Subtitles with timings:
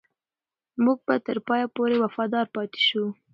[0.83, 3.03] موږ به تر پایه پورې وفادار پاتې شو.